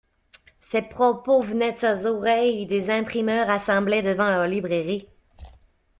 [0.61, 5.07] Ces propos venaient aux oreilles des imprimeurs assemblés devant la librairie.